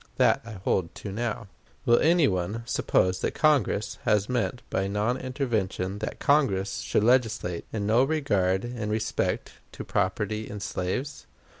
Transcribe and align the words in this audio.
That 0.17 0.41
I 0.43 0.53
hold 0.53 0.95
to 0.95 1.11
now. 1.11 1.45
Will 1.85 1.99
any 1.99 2.27
one 2.27 2.63
suppose 2.65 3.19
that 3.21 3.35
Congress 3.35 3.99
then 4.03 4.19
meant 4.29 4.63
by 4.71 4.87
non 4.87 5.15
intervention 5.15 5.99
that 5.99 6.17
Congress 6.17 6.79
should 6.79 7.03
legislate 7.03 7.65
in 7.71 7.85
no 7.85 8.03
regard 8.03 8.65
in 8.65 8.89
respect 8.89 9.51
to 9.73 9.83
property 9.83 10.49
in 10.49 10.59
slaves? 10.59 11.27